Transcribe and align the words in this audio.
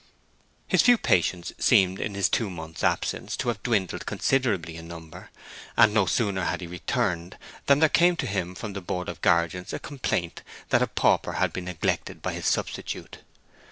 His 0.67 0.81
few 0.81 0.97
patients 0.97 1.53
seemed 1.59 1.99
in 1.99 2.15
his 2.15 2.27
two 2.27 2.49
months' 2.49 2.83
absence 2.83 3.37
to 3.37 3.49
have 3.49 3.61
dwindled 3.61 4.07
considerably 4.07 4.75
in 4.75 4.87
number, 4.87 5.29
and 5.77 5.93
no 5.93 6.07
sooner 6.07 6.45
had 6.45 6.61
he 6.61 6.65
returned 6.65 7.37
than 7.67 7.77
there 7.77 7.87
came 7.87 8.15
to 8.15 8.25
him 8.25 8.55
from 8.55 8.73
the 8.73 8.81
Board 8.81 9.07
of 9.07 9.21
Guardians 9.21 9.73
a 9.73 9.77
complaint 9.79 10.41
that 10.69 10.81
a 10.81 10.87
pauper 10.87 11.33
had 11.33 11.53
been 11.53 11.65
neglected 11.65 12.19
by 12.23 12.33
his 12.33 12.47
substitute. 12.47 13.19